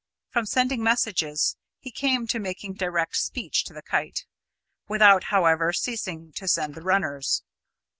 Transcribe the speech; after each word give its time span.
From 0.31 0.47
sending 0.47 0.81
messages 0.81 1.57
he 1.77 1.91
came 1.91 2.25
to 2.25 2.39
making 2.39 2.73
direct 2.73 3.17
speech 3.17 3.63
to 3.65 3.73
the 3.75 3.83
kite 3.83 4.25
without, 4.87 5.25
however, 5.25 5.71
ceasing 5.71 6.31
to 6.37 6.47
send 6.47 6.73
the 6.73 6.81
runners. 6.81 7.43